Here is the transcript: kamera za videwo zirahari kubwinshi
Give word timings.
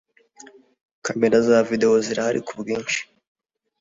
kamera 1.05 1.37
za 1.47 1.57
videwo 1.69 1.95
zirahari 2.05 2.39
kubwinshi 2.47 2.99